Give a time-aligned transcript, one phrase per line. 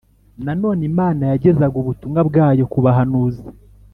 [0.45, 3.43] Nanone Imana yagezaga ubutumwa bwayo ku bahanuzi